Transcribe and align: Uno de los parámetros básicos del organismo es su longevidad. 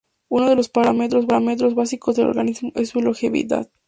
Uno 0.29 0.49
de 0.49 0.55
los 0.55 0.67
parámetros 0.67 1.75
básicos 1.75 2.15
del 2.15 2.25
organismo 2.25 2.71
es 2.73 2.89
su 2.89 3.01
longevidad. 3.01 3.69